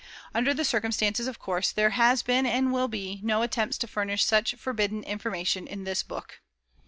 [0.33, 4.23] UNDER THE CIRCUMSTANCES, OF COURSE, THERE HAS BEEN, AND WILL BE, NO ATTEMPTS TO FURNISH
[4.25, 6.41] SUCH FORBIDDEN INFORMATION IN THIS BOOK.